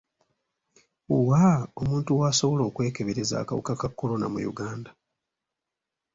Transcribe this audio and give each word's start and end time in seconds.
Wa 1.27 1.45
omuntu 1.81 2.11
w'asobola 2.19 2.63
okwekebereza 2.65 3.35
akawuka 3.39 3.73
ka 3.81 3.87
kolona 3.97 4.27
mu 4.33 4.39
Uganda? 4.51 4.89